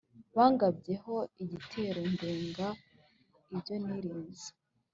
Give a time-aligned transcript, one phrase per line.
[0.37, 2.67] Bangabyeho igitero Ndenga
[3.53, 4.49] ibyo nirinze